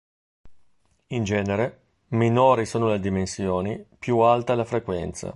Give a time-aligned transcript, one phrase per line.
[1.09, 5.29] In genere, minori sono le dimensioni, più alta è la frequenza.